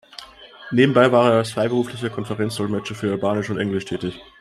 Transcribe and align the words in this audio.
Nebenbei 0.71 1.11
war 1.11 1.29
er 1.29 1.37
als 1.37 1.51
freiberuflicher 1.51 2.09
Konferenz-Dolmetscher 2.09 2.95
für 2.95 3.11
Albanisch 3.11 3.51
und 3.51 3.59
Englisch 3.59 3.85
tätig. 3.85 4.19